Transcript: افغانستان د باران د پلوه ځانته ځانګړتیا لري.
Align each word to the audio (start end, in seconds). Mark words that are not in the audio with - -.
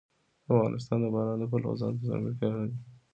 افغانستان 0.53 0.99
د 1.03 1.05
باران 1.15 1.37
د 1.41 1.45
پلوه 1.51 1.79
ځانته 1.81 2.03
ځانګړتیا 2.09 2.49
لري. 2.55 2.75